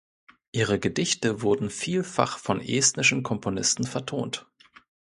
Ihre 0.51 0.79
Gedichte 0.79 1.43
wurden 1.43 1.69
vielfach 1.69 2.39
von 2.39 2.59
estnischen 2.59 3.21
Komponisten 3.21 3.83
vertont. 3.83 4.47